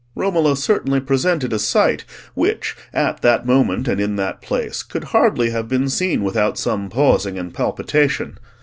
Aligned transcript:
Romola 0.15 0.57
certainly 0.57 0.99
presented 0.99 1.53
a 1.53 1.59
sight 1.59 2.05
which, 2.33 2.75
at, 2.91 3.21
that 3.21 3.45
moment 3.45 3.87
and 3.87 4.01
in 4.01 4.15
that 4.15 4.41
place, 4.41 4.81
could 4.81 5.03
hardly 5.03 5.51
have 5.51 5.67
been 5.67 5.87
seen 5.89 6.23
without 6.23 6.57
some 6.57 6.89
pausing 6.89 7.37
and 7.37 7.53
palpitation. 7.53 8.39